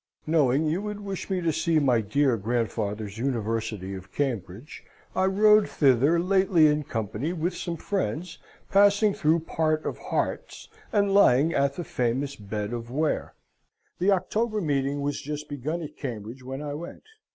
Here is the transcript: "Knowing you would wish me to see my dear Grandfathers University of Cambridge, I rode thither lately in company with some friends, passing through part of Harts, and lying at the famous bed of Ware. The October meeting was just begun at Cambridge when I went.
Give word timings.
"Knowing 0.25 0.65
you 0.65 0.81
would 0.81 1.01
wish 1.01 1.29
me 1.29 1.41
to 1.41 1.53
see 1.53 1.77
my 1.77 2.01
dear 2.01 2.35
Grandfathers 2.35 3.19
University 3.19 3.93
of 3.93 4.11
Cambridge, 4.11 4.83
I 5.15 5.25
rode 5.25 5.69
thither 5.69 6.19
lately 6.19 6.65
in 6.65 6.85
company 6.85 7.33
with 7.33 7.55
some 7.55 7.77
friends, 7.77 8.39
passing 8.71 9.13
through 9.13 9.41
part 9.41 9.85
of 9.85 9.99
Harts, 9.99 10.69
and 10.91 11.13
lying 11.13 11.53
at 11.53 11.75
the 11.75 11.83
famous 11.83 12.35
bed 12.35 12.73
of 12.73 12.89
Ware. 12.89 13.35
The 13.99 14.09
October 14.09 14.59
meeting 14.59 15.01
was 15.01 15.21
just 15.21 15.47
begun 15.47 15.83
at 15.83 15.97
Cambridge 15.97 16.41
when 16.41 16.63
I 16.63 16.73
went. 16.73 17.03